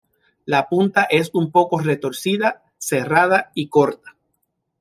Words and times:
La 0.45 0.67
punta 0.67 1.03
es 1.11 1.29
un 1.35 1.51
poco 1.51 1.77
retorcida, 1.79 2.63
serrada 2.79 3.51
y 3.53 3.69
corta. 3.69 4.15